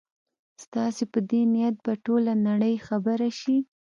ستاسي 0.63 1.05
په 1.13 1.19
دې 1.29 1.41
نیت 1.53 1.75
به 1.85 1.93
ټوله 2.05 2.33
نړۍ 2.47 2.75
خبره 2.87 3.29
شي. 3.39 3.57